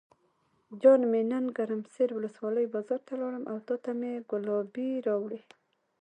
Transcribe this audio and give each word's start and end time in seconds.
جان 0.81 1.01
مې 1.11 1.21
نن 1.31 1.45
ګرم 1.57 1.81
سر 1.93 2.09
ولسوالۍ 2.13 2.65
بازار 2.73 2.99
ته 3.07 3.13
لاړم 3.21 3.43
او 3.51 3.57
تاته 3.67 3.91
مې 3.99 4.11
ګلابي 4.29 4.89
راوړې. 5.07 5.41